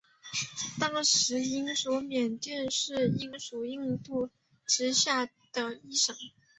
[0.79, 4.31] 当时英属缅甸是英属印度
[4.65, 6.15] 之下的一省。